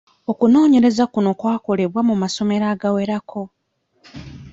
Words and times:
Okunoonyereza 0.31 1.03
kuno 1.13 1.31
kwa 1.39 1.55
kolebwa 1.65 2.01
mu 2.09 2.15
masomero 2.21 2.65
agawerako. 2.73 3.41